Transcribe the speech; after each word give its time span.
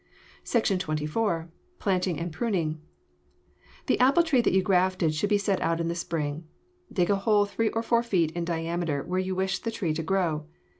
[Illustration: 0.39 0.79
BOTH 0.79 0.87
BUSY 0.97 1.05
STORING 1.05 1.05
APPLES] 1.05 1.37
SECTION 1.37 1.49
XXIV. 1.49 1.79
PLANTING 1.79 2.19
AND 2.19 2.33
PRUNING 2.33 2.81
The 3.85 3.99
apple 3.99 4.23
tree 4.23 4.41
that 4.41 4.51
you 4.53 4.63
grafted 4.63 5.13
should 5.13 5.29
be 5.29 5.37
set 5.37 5.61
out 5.61 5.79
in 5.79 5.89
the 5.89 5.93
spring. 5.93 6.47
Dig 6.91 7.11
a 7.11 7.15
hole 7.17 7.45
three 7.45 7.69
or 7.69 7.83
four 7.83 8.01
feet 8.01 8.31
in 8.31 8.43
diameter 8.43 9.03
where 9.03 9.19
you 9.19 9.35
wish 9.35 9.59
the 9.59 9.69
tree 9.69 9.93
to 9.93 10.01
grow. 10.01 10.47